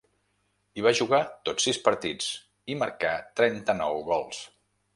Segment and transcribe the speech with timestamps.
[0.79, 1.19] Hi va jugar
[1.49, 2.31] tots sis partits,
[2.73, 4.45] i marcà trenta-nou gols.